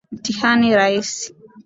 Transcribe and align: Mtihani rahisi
Mtihani 0.11 0.75
rahisi 0.75 1.35